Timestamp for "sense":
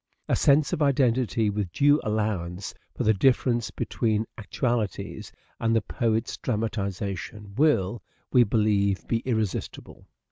0.35-0.73